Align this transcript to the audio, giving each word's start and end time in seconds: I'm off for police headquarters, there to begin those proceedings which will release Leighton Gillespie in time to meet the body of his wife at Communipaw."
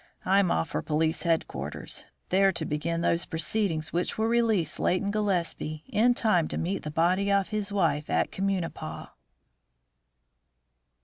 I'm 0.25 0.49
off 0.49 0.69
for 0.69 0.81
police 0.81 1.21
headquarters, 1.21 2.05
there 2.29 2.51
to 2.53 2.65
begin 2.65 3.01
those 3.01 3.27
proceedings 3.27 3.93
which 3.93 4.17
will 4.17 4.25
release 4.25 4.79
Leighton 4.79 5.11
Gillespie 5.11 5.83
in 5.87 6.15
time 6.15 6.47
to 6.47 6.57
meet 6.57 6.81
the 6.81 6.89
body 6.89 7.31
of 7.31 7.49
his 7.49 7.71
wife 7.71 8.09
at 8.09 8.31
Communipaw." 8.31 9.09